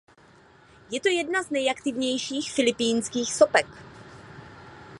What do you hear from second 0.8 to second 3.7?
Je to jedna z nejaktivnějších filipínských sopek.